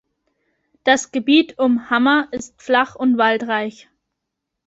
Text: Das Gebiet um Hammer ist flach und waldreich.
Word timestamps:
Das 0.83 1.11
Gebiet 1.11 1.59
um 1.59 1.91
Hammer 1.91 2.27
ist 2.31 2.59
flach 2.59 2.95
und 2.95 3.19
waldreich. 3.19 3.87